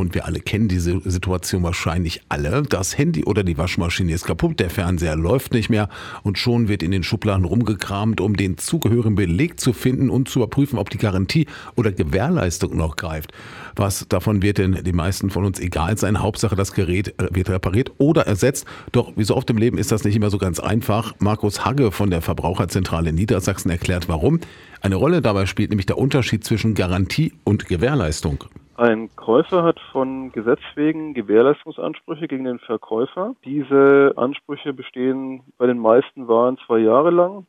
Und 0.00 0.14
wir 0.14 0.24
alle 0.24 0.40
kennen 0.40 0.66
diese 0.66 0.98
Situation 1.04 1.62
wahrscheinlich 1.62 2.22
alle. 2.30 2.62
Das 2.62 2.96
Handy 2.96 3.24
oder 3.24 3.44
die 3.44 3.58
Waschmaschine 3.58 4.14
ist 4.14 4.24
kaputt, 4.24 4.58
der 4.58 4.70
Fernseher 4.70 5.14
läuft 5.14 5.52
nicht 5.52 5.68
mehr 5.68 5.90
und 6.22 6.38
schon 6.38 6.68
wird 6.68 6.82
in 6.82 6.90
den 6.90 7.02
Schubladen 7.02 7.44
rumgekramt, 7.44 8.22
um 8.22 8.34
den 8.34 8.56
zugehörigen 8.56 9.14
Beleg 9.14 9.60
zu 9.60 9.74
finden 9.74 10.08
und 10.08 10.30
zu 10.30 10.38
überprüfen, 10.38 10.78
ob 10.78 10.88
die 10.88 10.96
Garantie 10.96 11.46
oder 11.76 11.92
Gewährleistung 11.92 12.78
noch 12.78 12.96
greift. 12.96 13.32
Was 13.76 14.06
davon 14.08 14.40
wird 14.40 14.56
denn 14.56 14.72
den 14.72 14.96
meisten 14.96 15.28
von 15.28 15.44
uns 15.44 15.60
egal 15.60 15.98
sein? 15.98 16.22
Hauptsache, 16.22 16.56
das 16.56 16.72
Gerät 16.72 17.08
äh, 17.20 17.28
wird 17.32 17.50
repariert 17.50 17.92
oder 17.98 18.26
ersetzt. 18.26 18.64
Doch 18.92 19.12
wie 19.16 19.24
so 19.24 19.36
oft 19.36 19.50
im 19.50 19.58
Leben 19.58 19.76
ist 19.76 19.92
das 19.92 20.04
nicht 20.04 20.16
immer 20.16 20.30
so 20.30 20.38
ganz 20.38 20.60
einfach. 20.60 21.14
Markus 21.18 21.66
Hagge 21.66 21.92
von 21.92 22.08
der 22.08 22.22
Verbraucherzentrale 22.22 23.12
Niedersachsen 23.12 23.70
erklärt, 23.70 24.08
warum. 24.08 24.40
Eine 24.80 24.96
Rolle 24.96 25.20
dabei 25.20 25.44
spielt 25.44 25.68
nämlich 25.68 25.84
der 25.84 25.98
Unterschied 25.98 26.42
zwischen 26.42 26.74
Garantie 26.74 27.34
und 27.44 27.66
Gewährleistung. 27.66 28.44
Ein 28.80 29.14
Käufer 29.14 29.62
hat 29.62 29.78
von 29.92 30.32
Gesetz 30.32 30.62
wegen 30.74 31.12
Gewährleistungsansprüche 31.12 32.26
gegen 32.28 32.44
den 32.44 32.58
Verkäufer. 32.60 33.34
Diese 33.44 34.14
Ansprüche 34.16 34.72
bestehen 34.72 35.42
bei 35.58 35.66
den 35.66 35.78
meisten 35.78 36.28
Waren 36.28 36.56
zwei 36.64 36.78
Jahre 36.78 37.10
lang 37.10 37.44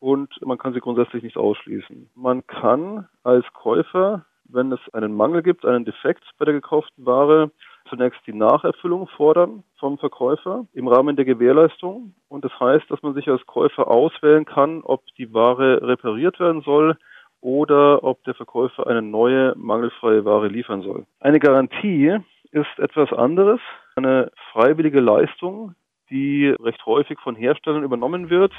und 0.00 0.30
man 0.44 0.58
kann 0.58 0.74
sie 0.74 0.80
grundsätzlich 0.80 1.22
nicht 1.22 1.36
ausschließen. 1.36 2.10
Man 2.16 2.44
kann 2.48 3.06
als 3.22 3.46
Käufer, 3.52 4.24
wenn 4.46 4.72
es 4.72 4.80
einen 4.92 5.14
Mangel 5.14 5.44
gibt, 5.44 5.64
einen 5.64 5.84
Defekt 5.84 6.24
bei 6.38 6.44
der 6.44 6.54
gekauften 6.54 7.06
Ware, 7.06 7.52
zunächst 7.88 8.26
die 8.26 8.34
Nacherfüllung 8.34 9.06
fordern 9.06 9.62
vom 9.78 9.96
Verkäufer 9.98 10.66
im 10.72 10.88
Rahmen 10.88 11.14
der 11.14 11.24
Gewährleistung. 11.24 12.16
Und 12.26 12.44
das 12.44 12.58
heißt, 12.58 12.90
dass 12.90 13.00
man 13.00 13.14
sich 13.14 13.28
als 13.28 13.46
Käufer 13.46 13.86
auswählen 13.86 14.44
kann, 14.44 14.82
ob 14.82 15.04
die 15.18 15.32
Ware 15.32 15.86
repariert 15.86 16.40
werden 16.40 16.62
soll 16.62 16.96
oder 17.44 18.02
ob 18.02 18.24
der 18.24 18.34
Verkäufer 18.34 18.86
eine 18.86 19.02
neue 19.02 19.54
mangelfreie 19.56 20.24
Ware 20.24 20.48
liefern 20.48 20.80
soll. 20.80 21.04
Eine 21.20 21.38
Garantie 21.38 22.16
ist 22.52 22.78
etwas 22.78 23.12
anderes, 23.12 23.60
eine 23.96 24.32
freiwillige 24.52 25.00
Leistung, 25.00 25.74
die 26.08 26.48
recht 26.48 26.84
häufig 26.86 27.18
von 27.22 27.36
Herstellern 27.36 27.84
übernommen 27.84 28.30
wird. 28.30 28.52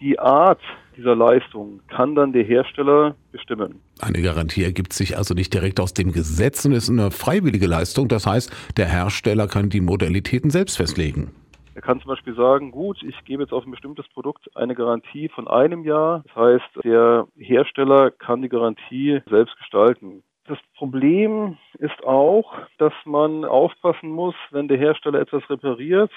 Die 0.00 0.18
Art 0.18 0.60
dieser 0.98 1.16
Leistung 1.16 1.80
kann 1.88 2.14
dann 2.14 2.32
der 2.32 2.44
Hersteller 2.44 3.16
bestimmen. 3.32 3.80
Eine 4.00 4.20
Garantie 4.20 4.64
ergibt 4.64 4.92
sich 4.92 5.16
also 5.16 5.32
nicht 5.32 5.54
direkt 5.54 5.80
aus 5.80 5.94
dem 5.94 6.12
Gesetz 6.12 6.66
und 6.66 6.72
ist 6.72 6.90
eine 6.90 7.10
freiwillige 7.10 7.66
Leistung. 7.66 8.08
Das 8.08 8.26
heißt, 8.26 8.52
der 8.76 8.86
Hersteller 8.86 9.46
kann 9.46 9.70
die 9.70 9.80
Modalitäten 9.80 10.50
selbst 10.50 10.76
festlegen. 10.76 11.30
Er 11.80 11.82
kann 11.82 12.00
zum 12.00 12.08
Beispiel 12.08 12.34
sagen, 12.34 12.72
gut, 12.72 13.02
ich 13.02 13.24
gebe 13.24 13.42
jetzt 13.42 13.52
auf 13.52 13.64
ein 13.64 13.70
bestimmtes 13.70 14.06
Produkt 14.08 14.54
eine 14.54 14.74
Garantie 14.74 15.30
von 15.30 15.48
einem 15.48 15.84
Jahr. 15.84 16.22
Das 16.26 16.36
heißt, 16.36 16.84
der 16.84 17.26
Hersteller 17.50 18.10
kann 18.12 18.42
die 18.42 18.48
Garantie 18.48 19.20
selbst 19.28 19.56
gestalten. 19.58 20.22
Das 20.46 20.58
Problem 20.76 21.58
ist 21.78 22.02
auch, 22.04 22.54
dass 22.78 22.94
man 23.04 23.44
aufpassen 23.44 24.10
muss, 24.10 24.34
wenn 24.50 24.68
der 24.68 24.78
Hersteller 24.78 25.20
etwas 25.20 25.48
repariert 25.50 26.12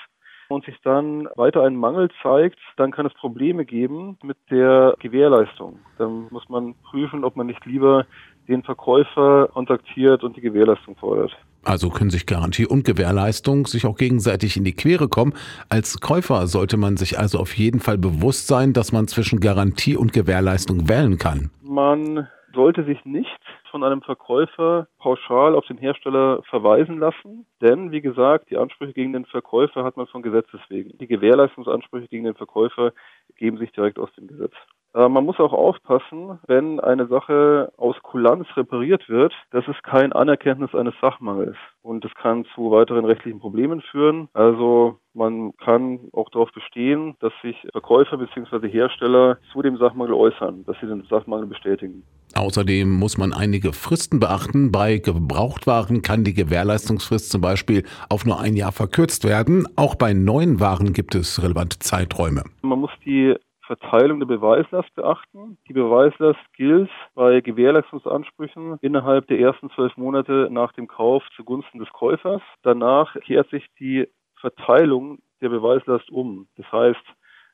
und 0.50 0.66
sich 0.66 0.76
dann 0.84 1.28
weiter 1.36 1.64
ein 1.64 1.76
Mangel 1.76 2.10
zeigt, 2.22 2.60
dann 2.78 2.92
kann 2.92 3.06
es 3.06 3.14
Probleme 3.14 3.66
geben 3.66 4.18
mit 4.24 4.38
der 4.50 4.96
Gewährleistung. 5.00 5.80
Dann 5.98 6.28
muss 6.30 6.48
man 6.50 6.76
prüfen, 6.84 7.24
ob 7.24 7.36
man 7.36 7.48
nicht 7.48 7.66
lieber 7.66 8.06
den 8.48 8.64
Verkäufer 8.64 9.50
kontaktiert 9.54 10.24
und 10.24 10.36
die 10.36 10.42
Gewährleistung 10.42 10.96
fordert. 10.96 11.32
Also 11.66 11.90
können 11.90 12.10
sich 12.10 12.26
Garantie 12.26 12.66
und 12.66 12.84
Gewährleistung 12.84 13.68
sich 13.68 13.86
auch 13.86 13.96
gegenseitig 13.96 14.58
in 14.58 14.66
die 14.66 14.74
Quere 14.74 15.08
kommen. 15.08 15.34
Als 15.70 16.02
Käufer 16.02 16.48
sollte 16.48 16.76
man 16.76 16.98
sich 16.98 17.18
also 17.18 17.40
auf 17.40 17.56
jeden 17.58 17.80
Fall 17.80 17.98
bewusst 17.98 18.48
sein, 18.48 18.74
dass 18.74 18.92
man 18.92 19.08
zwischen 19.08 19.40
Garantie 19.40 19.96
und 19.96 20.12
Gewährleistung 20.12 20.90
wählen 20.90 21.18
kann. 21.18 21.52
Man 21.62 22.28
sollte 22.54 22.84
sich 22.84 23.04
nicht 23.06 23.40
von 23.74 23.84
einem 23.84 24.04
Verkäufer 24.04 24.88
pauschal 25.00 25.56
auf 25.56 25.66
den 25.66 25.80
Hersteller 25.80 26.44
verweisen 26.44 27.00
lassen, 27.00 27.48
denn 27.60 27.92
wie 27.92 28.02
gesagt, 28.02 28.52
die 28.52 28.58
Ansprüche 28.58 28.94
gegen 28.94 29.14
den 29.14 29.26
Verkäufer 29.26 29.84
hat 29.84 29.98
man 29.98 30.06
von 30.06 30.22
Gesetzes 30.22 30.60
wegen. 30.70 30.96
Die 31.00 31.08
Gewährleistungsansprüche 31.08 32.08
gegen 32.08 32.26
den 32.26 32.36
Verkäufer 32.36 32.94
geben 33.36 33.58
sich 33.58 33.72
direkt 33.72 33.98
aus 33.98 34.14
dem 34.14 34.28
Gesetz. 34.28 34.54
Äh, 34.94 35.10
man 35.10 35.26
muss 35.26 35.40
auch 35.40 35.54
aufpassen, 35.54 36.40
wenn 36.48 36.80
eine 36.80 37.08
Sache 37.08 37.72
aus 37.78 37.96
Kulanz 38.04 38.48
repariert 38.56 39.10
wird, 39.10 39.34
das 39.52 39.68
ist 39.68 39.84
kein 39.84 40.14
Anerkenntnis 40.14 40.74
eines 40.76 40.94
Sachmangels. 41.02 41.58
Und 41.82 42.06
das 42.06 42.14
kann 42.16 42.46
zu 42.56 42.72
weiteren 42.72 43.06
rechtlichen 43.06 43.40
Problemen 43.40 43.82
führen. 43.82 44.30
Also 44.34 45.00
man 45.14 45.56
kann 45.58 46.00
auch 46.14 46.30
darauf 46.30 46.52
bestehen, 46.52 47.16
dass 47.20 47.34
sich 47.42 47.56
Verkäufer 47.72 48.18
bzw. 48.18 48.70
Hersteller 48.70 49.38
zu 49.52 49.62
dem 49.62 49.78
Sachmangel 49.78 50.14
äußern, 50.14 50.64
dass 50.66 50.78
sie 50.80 50.88
den 50.88 51.04
Sachmangel 51.10 51.48
bestätigen. 51.48 52.04
Außerdem 52.36 52.90
muss 52.90 53.18
man 53.18 53.34
einige 53.34 53.74
Fristen 53.74 54.20
beachten. 54.20 54.72
Bei 54.72 54.98
Gebrauchtwaren 54.98 56.02
kann 56.02 56.24
die 56.24 56.34
Gewährleistungsfrist 56.34 57.30
zum 57.30 57.42
Beispiel 57.42 57.84
auf 58.10 58.26
nur 58.26 58.40
ein 58.40 58.56
Jahr 58.56 58.72
verkürzt 58.72 59.24
werden. 59.24 59.68
Auch 59.76 59.96
bei 59.96 60.14
neuen 60.14 60.60
Waren 60.60 60.94
gibt 60.94 61.14
es 61.14 61.44
relevante 61.44 61.78
Zeiträume. 61.80 62.44
Man 62.64 62.80
muss 62.80 62.92
die 63.06 63.36
Verteilung 63.66 64.20
der 64.20 64.28
Beweislast 64.28 64.94
beachten. 64.96 65.58
Die 65.68 65.74
Beweislast 65.74 66.40
gilt 66.54 66.90
bei 67.16 67.40
Gewährleistungsansprüchen 67.42 68.78
innerhalb 68.82 69.28
der 69.28 69.40
ersten 69.40 69.70
zwölf 69.72 69.96
Monate 69.96 70.50
nach 70.52 70.74
dem 70.74 70.88
Kauf 70.88 71.24
zugunsten 71.36 71.80
des 71.80 71.90
Käufers. 71.90 72.42
Danach 72.64 73.16
kehrt 73.22 73.50
sich 73.50 73.66
die 73.80 74.08
Verteilung 74.40 75.20
der 75.42 75.50
Beweislast 75.50 76.10
um. 76.12 76.48
Das 76.58 76.70
heißt, 76.72 77.04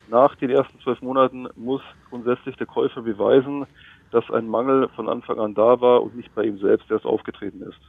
nach 0.07 0.35
den 0.35 0.49
ersten 0.49 0.79
zwölf 0.79 1.01
Monaten 1.01 1.47
muss 1.55 1.81
grundsätzlich 2.09 2.55
der 2.55 2.65
Käufer 2.65 3.03
beweisen, 3.03 3.67
dass 4.11 4.29
ein 4.31 4.47
Mangel 4.47 4.89
von 4.95 5.07
Anfang 5.07 5.39
an 5.39 5.53
da 5.53 5.79
war 5.79 6.01
und 6.01 6.15
nicht 6.15 6.33
bei 6.33 6.43
ihm 6.43 6.57
selbst 6.57 6.89
erst 6.89 7.05
aufgetreten 7.05 7.61
ist. 7.61 7.79